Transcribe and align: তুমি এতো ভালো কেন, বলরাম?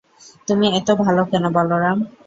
তুমি 0.47 0.65
এতো 0.77 0.93
ভালো 1.03 1.21
কেন, 1.31 1.43
বলরাম? 1.55 1.97